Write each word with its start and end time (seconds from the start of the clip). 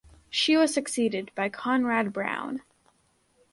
She 0.31 0.57
was 0.57 0.73
succeeded 0.73 1.29
by 1.35 1.49
Conrad 1.49 2.11
Brown. 2.11 2.63